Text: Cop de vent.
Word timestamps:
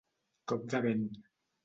Cop 0.51 0.63
de 0.73 0.81
vent. 0.87 1.05